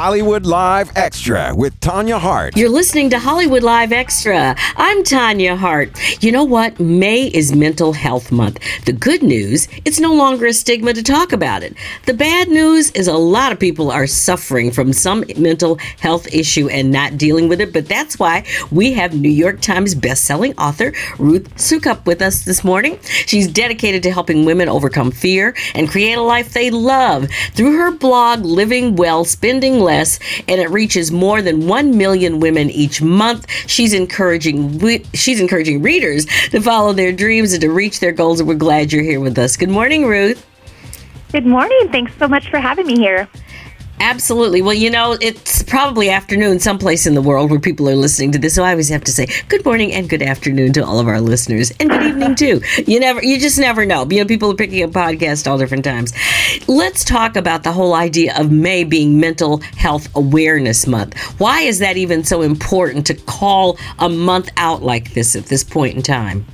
[0.00, 2.56] Hollywood Live Extra with Tanya Hart.
[2.56, 4.54] You're listening to Hollywood Live Extra.
[4.76, 5.90] I'm Tanya Hart.
[6.22, 6.78] You know what?
[6.78, 8.60] May is Mental Health Month.
[8.84, 11.74] The good news, it's no longer a stigma to talk about it.
[12.06, 16.68] The bad news is a lot of people are suffering from some mental health issue
[16.68, 20.92] and not dealing with it, but that's why we have New York Times bestselling author
[21.18, 23.00] Ruth Soukup with us this morning.
[23.02, 27.90] She's dedicated to helping women overcome fear and create a life they love through her
[27.90, 33.50] blog Living Well, Spending Less, and it reaches more than 1 million women each month.
[33.66, 34.78] She's encouraging
[35.14, 38.92] she's encouraging readers to follow their dreams and to reach their goals and we're glad
[38.92, 39.56] you're here with us.
[39.56, 40.44] Good morning, Ruth.
[41.32, 41.88] Good morning.
[41.90, 43.28] Thanks so much for having me here.
[44.00, 44.62] Absolutely.
[44.62, 48.38] Well, you know, it's probably afternoon someplace in the world where people are listening to
[48.38, 48.54] this.
[48.54, 51.20] So I always have to say good morning and good afternoon to all of our
[51.20, 52.60] listeners and good evening too.
[52.86, 54.06] You never, you just never know.
[54.08, 56.12] You know, people are picking up podcasts all different times.
[56.68, 61.18] Let's talk about the whole idea of May being Mental Health Awareness Month.
[61.40, 65.64] Why is that even so important to call a month out like this at this
[65.64, 66.46] point in time?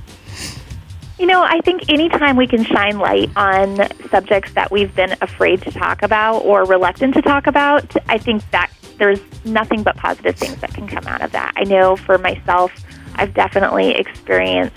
[1.17, 5.61] You know, I think anytime we can shine light on subjects that we've been afraid
[5.61, 10.35] to talk about or reluctant to talk about, I think that there's nothing but positive
[10.35, 11.53] things that can come out of that.
[11.55, 12.71] I know for myself,
[13.15, 14.75] I've definitely experienced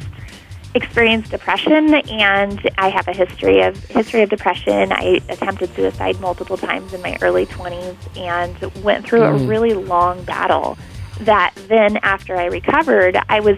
[0.75, 4.93] experienced depression and I have a history of history of depression.
[4.93, 9.43] I attempted suicide multiple times in my early 20s and went through mm.
[9.43, 10.79] a really long battle
[11.21, 13.57] that then after I recovered, I was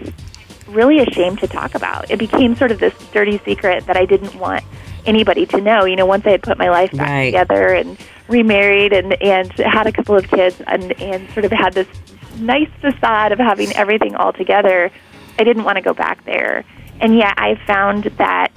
[0.67, 2.09] really ashamed to talk about.
[2.09, 4.63] It became sort of this dirty secret that I didn't want
[5.05, 5.85] anybody to know.
[5.85, 7.25] You know, once I had put my life back right.
[7.25, 11.73] together and remarried and and had a couple of kids and and sort of had
[11.73, 11.87] this
[12.37, 14.91] nice facade of having everything all together,
[15.37, 16.63] I didn't want to go back there.
[16.99, 18.51] And yet I found that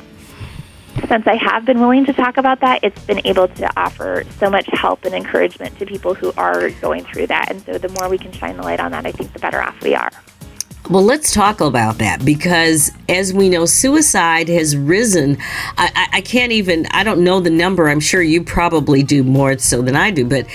[1.09, 4.49] since I have been willing to talk about that, it's been able to offer so
[4.49, 7.51] much help and encouragement to people who are going through that.
[7.51, 9.61] And so the more we can shine the light on that, I think the better
[9.61, 10.11] off we are.
[10.91, 15.39] Well, let's talk about that because, as we know, suicide has risen.
[15.79, 17.89] I, I, can't even, I don't know the number.
[17.89, 20.47] I'm sure you probably do more so than I do, but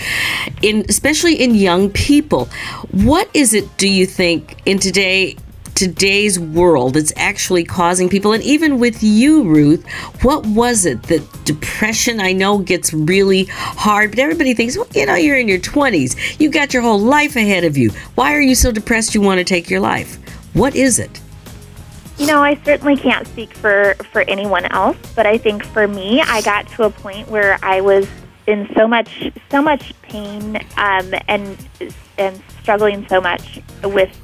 [0.62, 2.44] in especially in young people,
[2.92, 5.36] what is it, do you think, in today
[5.80, 9.84] today's world that's actually causing people and even with you ruth
[10.22, 15.06] what was it that depression i know gets really hard but everybody thinks well you
[15.06, 17.90] know you're in your 20s you got your whole life ahead of you.
[18.14, 20.16] Why are you so depressed you want to take your life?
[20.54, 21.20] What is it?
[22.18, 26.20] You know, I certainly can't speak for for anyone else, but I think for me,
[26.20, 28.06] I got to a point where I was
[28.46, 31.56] in so much so much pain um, and
[32.18, 34.14] and struggling so much with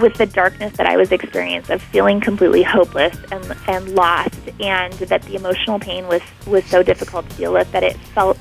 [0.00, 4.92] with the darkness that I was experiencing of feeling completely hopeless and and lost, and
[4.94, 8.38] that the emotional pain was was so difficult to deal with that it felt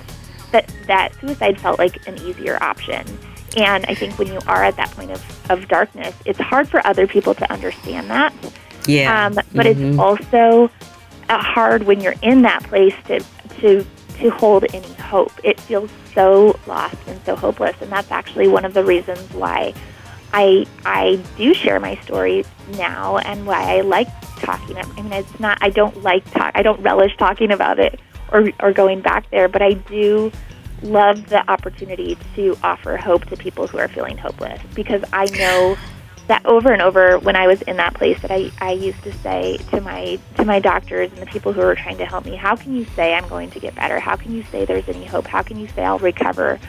[0.52, 3.06] that that suicide felt like an easier option.
[3.56, 6.86] And I think when you are at that point of, of darkness, it's hard for
[6.86, 8.34] other people to understand that.
[8.86, 9.26] Yeah.
[9.26, 9.84] Um, but mm-hmm.
[9.84, 10.70] it's also
[11.30, 13.24] uh, hard when you're in that place to
[13.62, 13.86] to
[14.20, 15.32] to hold any hope.
[15.44, 19.74] It feels so lost and so hopeless, and that's actually one of the reasons why
[20.38, 24.78] I I do share my stories now and why I like talking.
[24.78, 26.52] I mean, it's not I don't like talk.
[26.54, 28.00] I don't relish talking about it
[28.32, 30.32] or or going back there, but I do
[30.84, 35.76] love the opportunity to offer hope to people who are feeling hopeless because I know
[36.28, 39.14] that over and over when I was in that place that I, I used to
[39.14, 42.36] say to my to my doctors and the people who were trying to help me,
[42.36, 44.00] how can you say I'm going to get better?
[44.00, 45.26] How can you say there's any hope?
[45.26, 46.60] How can you say I'll recover?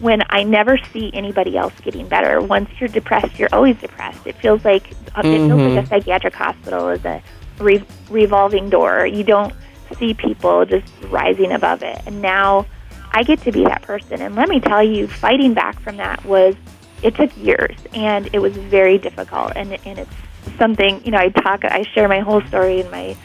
[0.00, 2.40] When I never see anybody else getting better.
[2.40, 4.26] Once you're depressed, you're always depressed.
[4.26, 5.18] It feels like mm-hmm.
[5.18, 5.86] it feels like a mm-hmm.
[5.86, 7.22] psychiatric hospital is a
[7.58, 9.06] re- revolving door.
[9.06, 9.54] You don't
[9.98, 12.00] see people just rising above it.
[12.06, 12.66] And now
[13.12, 14.20] I get to be that person.
[14.20, 16.54] And let me tell you, fighting back from that was
[17.02, 19.52] it took years and it was very difficult.
[19.56, 20.10] And and it's
[20.58, 23.16] something you know I talk I share my whole story in my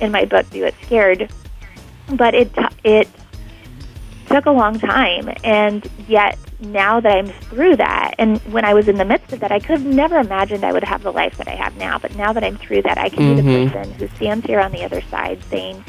[0.00, 1.32] in my book Do It Scared.
[2.14, 2.52] But it
[2.84, 3.08] it
[4.28, 5.34] took a long time.
[5.44, 9.40] And yet, now that I'm through that, and when I was in the midst of
[9.40, 11.98] that, I could have never imagined I would have the life that I have now.
[11.98, 13.36] But now that I'm through that, I can mm-hmm.
[13.36, 13.72] be the mm-hmm.
[13.72, 15.84] person who stands here on the other side saying,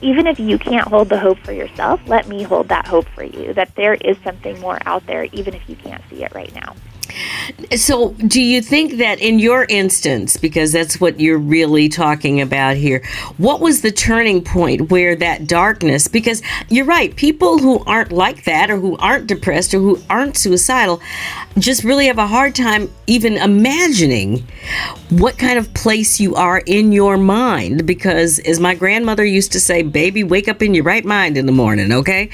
[0.00, 3.24] even if you can't hold the hope for yourself, let me hold that hope for
[3.24, 6.54] you that there is something more out there, even if you can't see it right
[6.54, 6.74] now.
[7.76, 12.76] So, do you think that in your instance, because that's what you're really talking about
[12.76, 13.02] here,
[13.36, 16.08] what was the turning point where that darkness?
[16.08, 20.36] Because you're right, people who aren't like that or who aren't depressed or who aren't
[20.36, 21.00] suicidal
[21.58, 24.44] just really have a hard time even imagining
[25.10, 27.86] what kind of place you are in your mind.
[27.86, 31.46] Because, as my grandmother used to say, baby, wake up in your right mind in
[31.46, 32.30] the morning, okay?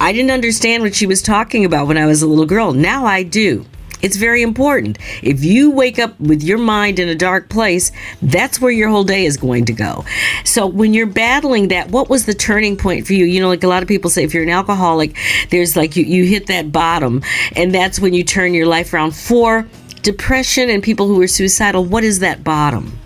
[0.00, 2.72] I didn't understand what she was talking about when I was a little girl.
[2.72, 3.66] Now I do.
[4.02, 4.98] It's very important.
[5.22, 9.04] If you wake up with your mind in a dark place, that's where your whole
[9.04, 10.04] day is going to go.
[10.44, 13.24] So when you're battling that, what was the turning point for you?
[13.24, 15.16] You know, like a lot of people say, if you're an alcoholic,
[15.50, 17.22] there's like you, you hit that bottom,
[17.56, 19.14] and that's when you turn your life around.
[19.14, 19.66] For
[20.02, 22.98] depression and people who are suicidal, what is that bottom?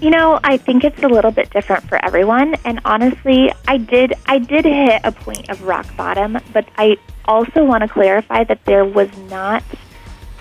[0.00, 4.14] You know, I think it's a little bit different for everyone and honestly, I did
[4.26, 8.64] I did hit a point of rock bottom, but I also want to clarify that
[8.64, 9.64] there was not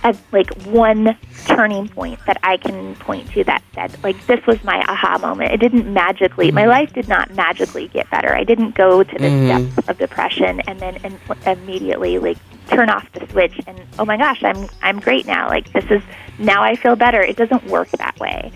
[0.04, 1.18] a like one
[1.48, 5.52] turning point that I can point to that said like this was my aha moment.
[5.52, 8.36] It didn't magically my life did not magically get better.
[8.36, 9.48] I didn't go to the Mhm.
[9.48, 11.18] depths of depression and then and
[11.48, 12.38] immediately like
[12.70, 15.48] turn off the switch and oh my gosh, I'm I'm great now.
[15.50, 16.04] Like this is
[16.38, 17.22] now I feel better.
[17.24, 18.52] It doesn't work that way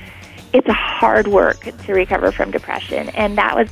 [0.54, 3.10] it's a hard work to recover from depression.
[3.10, 3.70] And that was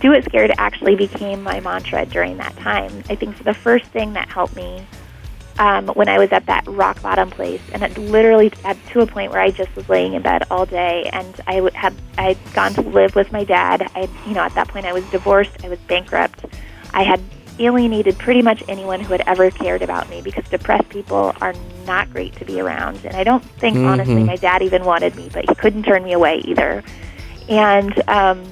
[0.00, 3.02] do it scared actually became my mantra during that time.
[3.08, 4.86] I think the first thing that helped me
[5.58, 9.06] um, when i was at that rock bottom place and it literally got to a
[9.06, 12.38] point where i just was laying in bed all day and i would have i'd
[12.54, 13.90] gone to live with my dad.
[13.94, 16.44] I you know at that point i was divorced i was bankrupt.
[16.94, 17.20] I had
[17.58, 21.54] alienated pretty much anyone who had ever cared about me because depressed people are
[21.86, 23.04] not great to be around.
[23.04, 26.12] And I don't think, honestly, my dad even wanted me, but he couldn't turn me
[26.12, 26.82] away either.
[27.48, 28.44] And um,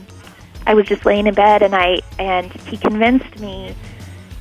[0.67, 3.75] I was just laying in bed, and I and he convinced me,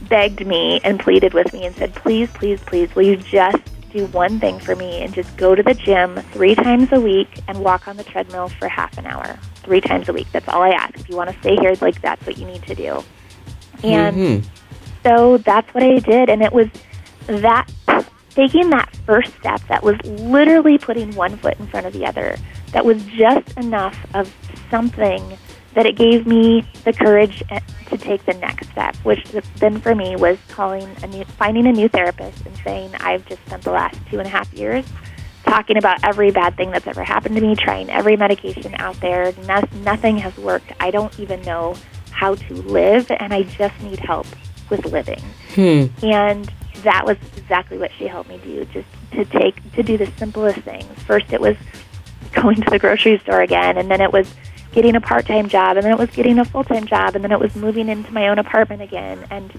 [0.09, 4.05] begged me, and pleaded with me, and said, "Please, please, please, will you just do
[4.07, 7.57] one thing for me and just go to the gym three times a week and
[7.59, 10.27] walk on the treadmill for half an hour, three times a week.
[10.33, 10.99] That's all I ask.
[10.99, 13.03] If you want to stay here, like that's what you need to do."
[13.83, 14.43] And Mhm.
[15.03, 16.67] so that's what I did, and it was
[17.27, 17.67] that
[18.35, 22.35] taking that first step that was literally putting one foot in front of the other.
[22.73, 24.33] That was just enough of
[24.69, 25.37] something
[25.73, 29.23] that it gave me the courage eh, to take the next step, which
[29.59, 33.45] then for me was calling a new, finding a new therapist and saying, I've just
[33.45, 34.85] spent the last two and a half years
[35.45, 39.33] talking about every bad thing that's ever happened to me, trying every medication out there.
[39.47, 40.71] No, nothing has worked.
[40.79, 41.75] I don't even know
[42.15, 44.25] how to live, and I just need help
[44.69, 45.21] with living.
[45.53, 45.85] Hmm.
[46.03, 46.51] And
[46.83, 50.59] that was exactly what she helped me do, just to take to do the simplest
[50.61, 50.87] things.
[51.03, 51.57] First, it was
[52.31, 54.33] going to the grocery store again, and then it was
[54.71, 57.39] getting a part-time job, and then it was getting a full-time job, and then it
[57.39, 59.53] was moving into my own apartment again, and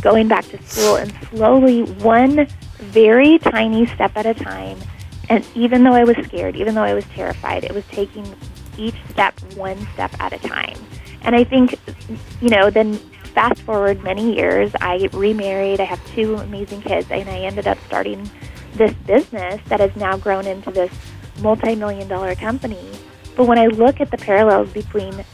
[0.00, 2.46] going back to school, and slowly, one
[2.78, 4.78] very tiny step at a time.
[5.28, 8.26] And even though I was scared, even though I was terrified, it was taking
[8.78, 10.78] each step one step at a time.
[11.22, 11.78] And I think,
[12.40, 12.94] you know, then
[13.34, 17.78] fast forward many years, I remarried, I have two amazing kids, and I ended up
[17.86, 18.28] starting
[18.74, 20.92] this business that has now grown into this
[21.40, 22.90] multi million dollar company.
[23.36, 25.24] But when I look at the parallels between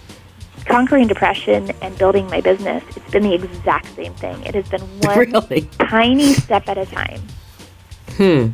[0.67, 4.43] conquering depression and building my business, it's been the exact same thing.
[4.45, 5.63] It has been one Really?
[5.79, 7.23] tiny step at a time.
[8.17, 8.49] Hmm.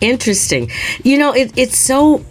[0.00, 0.70] Interesting.
[1.04, 2.24] You know, it, it's so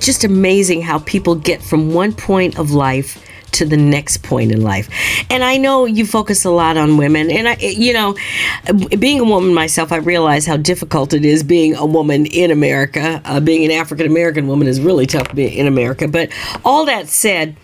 [0.00, 4.62] just amazing how people get from one point of life to the next point in
[4.62, 4.88] life.
[5.30, 8.16] And I know you focus a lot on women and I you know
[8.98, 13.20] being a woman myself I realize how difficult it is being a woman in America.
[13.24, 16.08] Uh, being an African American woman is really tough in America.
[16.08, 16.30] But
[16.64, 17.56] all that said,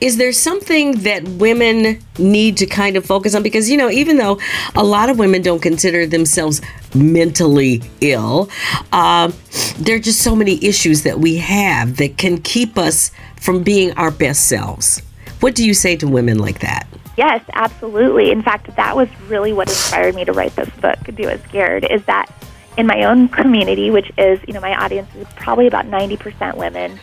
[0.00, 3.42] is there something that women need to kind of focus on?
[3.42, 4.38] Because, you know, even though
[4.74, 6.60] a lot of women don't consider themselves
[6.94, 8.50] mentally ill,
[8.92, 9.30] uh,
[9.78, 13.92] there are just so many issues that we have that can keep us from being
[13.92, 15.02] our best selves.
[15.42, 16.86] What do you say to women like that?
[17.16, 18.30] Yes, absolutely.
[18.30, 21.84] In fact, that was really what inspired me to write this book, Do It Scared,
[21.90, 22.32] is that
[22.78, 26.96] in my own community, which is, you know, my audience is probably about 90% women,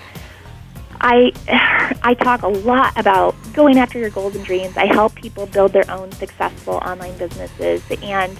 [1.02, 1.34] I
[2.02, 4.78] I talk a lot about going after your goals and dreams.
[4.78, 8.40] I help people build their own successful online businesses and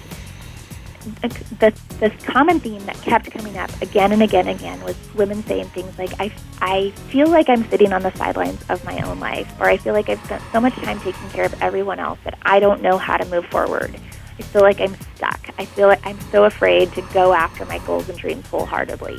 [1.00, 5.42] the this common theme that kept coming up again and again and again was women
[5.44, 9.18] saying things like I I feel like I'm sitting on the sidelines of my own
[9.18, 12.18] life or I feel like I've spent so much time taking care of everyone else
[12.24, 13.94] that I don't know how to move forward.
[14.38, 15.50] I feel like I'm stuck.
[15.58, 19.18] I feel like I'm so afraid to go after my goals and dreams wholeheartedly.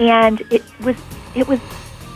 [0.00, 0.96] And it was
[1.34, 1.60] it was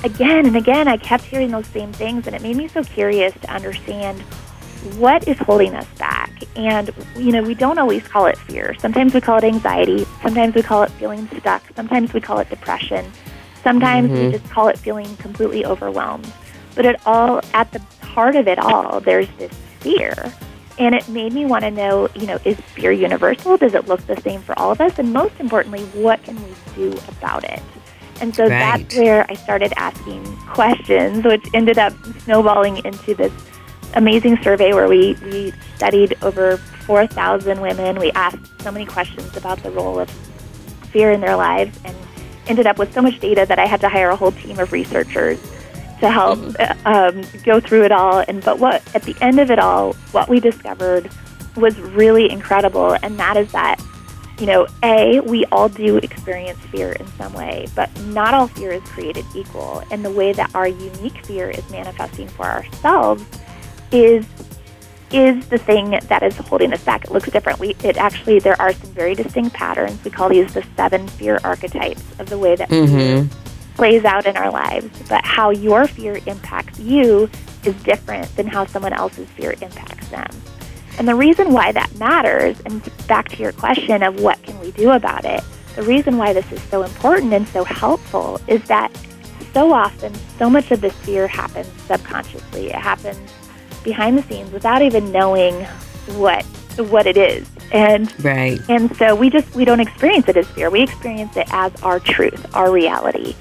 [0.05, 3.33] again and again I kept hearing those same things and it made me so curious
[3.43, 4.23] to understand
[4.97, 6.33] what is holding us back?
[6.57, 8.75] And, you know, we don't always call it fear.
[8.79, 10.07] Sometimes we call it anxiety.
[10.23, 11.63] Sometimes we call it feeling stuck.
[11.75, 13.11] Sometimes we call it depression.
[13.63, 14.27] Sometimes mm-hmm.
[14.27, 16.33] we just call it feeling completely overwhelmed.
[16.75, 20.33] But at all, at the heart of it all, there's this fear.
[20.79, 23.57] And it made me want to know, you know, is fear universal?
[23.57, 24.99] Does it look the same for all of us?
[24.99, 27.61] And most importantly, what can we do about it?
[28.21, 28.51] And so right.
[28.51, 33.33] that's where I started asking questions, which ended up snowballing into this
[33.95, 37.99] amazing survey where we, we studied over 4,000 women.
[37.99, 40.11] We asked so many questions about the role of
[40.91, 41.97] fear in their lives and
[42.47, 44.73] ended up with so much data that I had to hire a whole team of
[44.73, 45.41] researchers
[46.01, 46.87] to help mm-hmm.
[46.87, 48.25] um, go through it all.
[48.27, 51.11] And but what at the end of it all, what we discovered
[51.57, 53.81] was really incredible, and that is that
[54.39, 58.71] you know, A, we all do experience fear in some way, but not all fear
[58.71, 59.83] is created equal.
[59.91, 63.25] And the way that our unique fear is manifesting for ourselves
[63.93, 64.27] is
[65.11, 67.05] is the thing that is holding us back.
[67.05, 67.59] It looks different.
[67.59, 70.03] We, it actually, there are some very distinct patterns.
[70.05, 72.95] We call these the seven fear archetypes of the way that mm-hmm.
[72.95, 73.29] fear
[73.75, 74.87] plays out in our lives.
[75.09, 77.31] But how your fear impacts you
[77.65, 80.29] is different than how someone else's fear impacts them.
[80.99, 84.73] And the reason why that matters, and back to your question of what can we
[84.73, 85.43] do about it,
[85.77, 88.91] the reason why this is so important and so helpful is that
[89.55, 92.67] so often, so much of this fear happens subconsciously.
[92.67, 93.19] It happens
[93.83, 95.65] behind the scenes without even knowing
[96.17, 96.45] what
[96.77, 97.49] what it is.
[97.73, 98.59] And right.
[98.69, 100.71] and so we just we don't experience it as fear.
[100.71, 103.35] We experience it as our truth, our reality.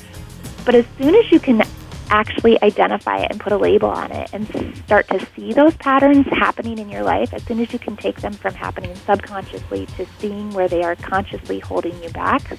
[0.65, 1.63] But as soon as you can
[2.09, 6.25] actually identify it and put a label on it and start to see those patterns
[6.27, 10.05] happening in your life, as soon as you can take them from happening subconsciously to
[10.19, 12.57] seeing where they are consciously holding you back,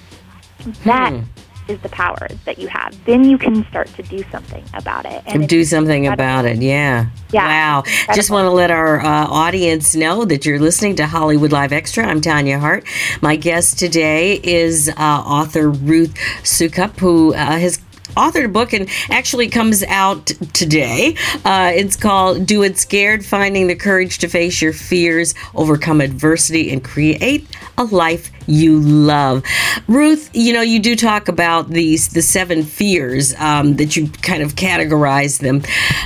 [0.85, 1.23] that hmm.
[1.69, 2.97] Is the power that you have.
[3.05, 5.23] Then you can start to do something about it.
[5.27, 7.11] And do something about it, yeah.
[7.33, 7.47] Yeah.
[7.47, 7.83] Wow.
[8.15, 12.07] Just want to let our uh, audience know that you're listening to Hollywood Live Extra.
[12.07, 12.85] I'm Tanya Hart.
[13.21, 17.81] My guest today is uh, author Ruth Soukup, who uh, has
[18.17, 21.15] authored a book and actually comes out today.
[21.45, 26.73] Uh, it's called Do It Scared Finding the Courage to Face Your Fears, Overcome Adversity,
[26.73, 27.47] and Create
[27.77, 29.45] a Life You Love.
[29.87, 34.43] Ruth, you know, you do talk about these, the seven fears um, that you kind
[34.43, 35.63] of categorize them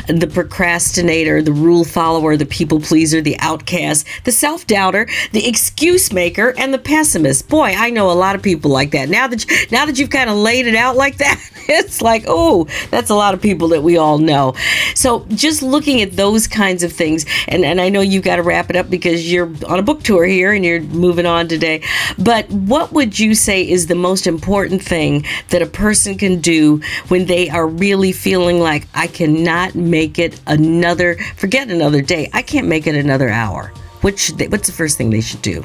[0.09, 6.13] the procrastinator, the rule follower, the people pleaser, the outcast, the self doubter, the excuse
[6.13, 7.49] maker, and the pessimist.
[7.49, 9.09] Boy, I know a lot of people like that.
[9.09, 12.25] Now that, you, now that you've kind of laid it out like that, it's like,
[12.27, 14.55] oh, that's a lot of people that we all know.
[14.95, 18.43] So just looking at those kinds of things, and, and I know you've got to
[18.43, 21.83] wrap it up because you're on a book tour here and you're moving on today.
[22.19, 26.81] But what would you say is the most important thing that a person can do
[27.09, 32.43] when they are really feeling like, I cannot make it another, forget another day, I
[32.43, 33.73] can't make it another hour?
[34.01, 35.63] Which what's the first thing they should do?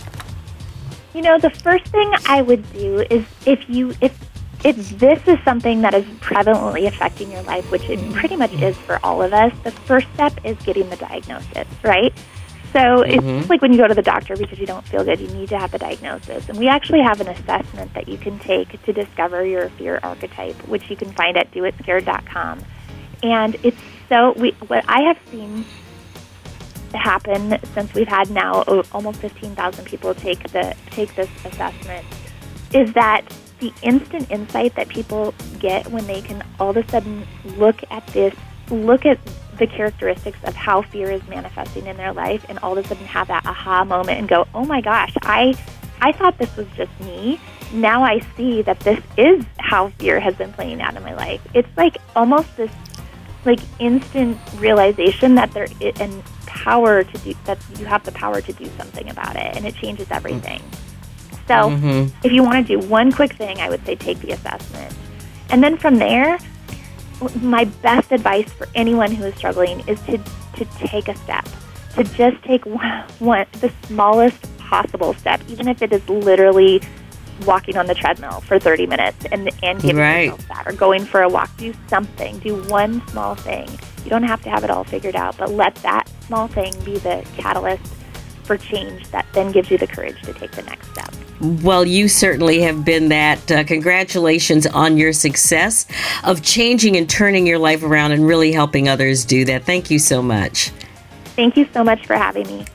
[1.16, 4.16] You know, the first thing I would do is if you if
[4.64, 8.76] if this is something that is prevalently affecting your life, which it pretty much is
[8.78, 12.14] for all of us, the first step is getting the diagnosis, right?
[12.78, 13.28] So mm-hmm.
[13.28, 15.50] it's like when you go to the doctor because you don't feel good, you need
[15.50, 16.48] to have the diagnosis.
[16.48, 20.56] And we actually have an assessment that you can take to discover your fear archetype,
[20.68, 22.64] which you can find at doitscared.com.
[23.24, 25.66] And it's so we what I have seen
[26.94, 32.06] happen since we've had now almost 15,000 people take the take this assessment
[32.74, 33.24] is that
[33.60, 37.26] the instant insight that people get when they can all of a sudden
[37.58, 38.36] look at this,
[38.70, 39.18] look at
[39.58, 43.06] the characteristics of how fear is manifesting in their life, and all of a sudden
[43.06, 45.56] have that aha moment and go, "Oh my gosh, I,
[46.02, 47.40] I thought this was just me.
[47.74, 51.42] Now I see that this is how fear has been playing out in my life."
[51.54, 52.72] It's like almost this,
[53.46, 57.58] like instant realization that there is and power to do that.
[57.80, 60.62] You have the power to do something about it, and it changes everything.
[61.48, 62.16] So mm-hmm.
[62.26, 64.94] if you want to do one quick thing, I would say take the assessment.
[65.50, 66.38] And then from there,
[67.42, 70.18] my best advice for anyone who is struggling is to,
[70.56, 71.48] to take a step,
[71.96, 76.82] to just take one, one, the smallest possible step, even if it is literally
[77.46, 80.26] walking on the treadmill for 30 minutes and, and giving right.
[80.26, 81.50] yourself that, or going for a walk.
[81.58, 82.40] Do something.
[82.40, 83.70] Do one small thing.
[84.04, 86.98] You don't have to have it all figured out, but let that small thing be
[86.98, 87.94] the catalyst
[88.48, 91.14] for change that then gives you the courage to take the next step.
[91.62, 93.52] Well, you certainly have been that.
[93.52, 95.86] Uh, congratulations on your success
[96.24, 99.64] of changing and turning your life around and really helping others do that.
[99.64, 100.72] Thank you so much.
[101.36, 102.66] Thank you so much for having me.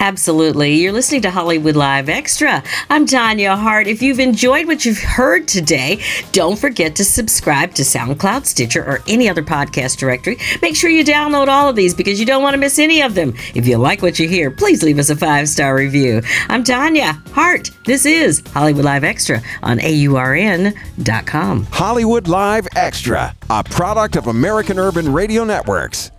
[0.00, 0.76] Absolutely.
[0.76, 2.62] You're listening to Hollywood Live Extra.
[2.88, 3.86] I'm Tanya Hart.
[3.86, 6.02] If you've enjoyed what you've heard today,
[6.32, 10.38] don't forget to subscribe to SoundCloud, Stitcher, or any other podcast directory.
[10.62, 13.14] Make sure you download all of these because you don't want to miss any of
[13.14, 13.34] them.
[13.54, 16.22] If you like what you hear, please leave us a five star review.
[16.48, 17.70] I'm Tanya Hart.
[17.84, 21.64] This is Hollywood Live Extra on AURN.com.
[21.64, 26.10] Hollywood Live Extra, a product of American Urban Radio Networks.